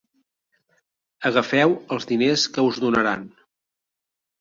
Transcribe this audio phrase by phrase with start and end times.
[1.31, 3.33] Agafeu els diners que us donaran.